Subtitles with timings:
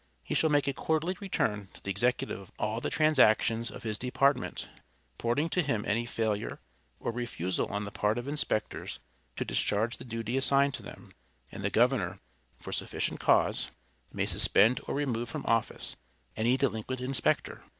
[0.23, 3.99] He shall make a quarterly return to the executive of all the transactions of his
[3.99, 4.67] department,
[5.13, 6.59] reporting to him any failure
[6.99, 8.97] or refusal on the part of inspectors
[9.35, 11.11] to discharge the duty assigned to them,
[11.51, 12.19] and the Governor,
[12.57, 13.69] for sufficient cause,
[14.11, 15.95] may suspend or remove from office
[16.35, 17.61] any delinquent inspector.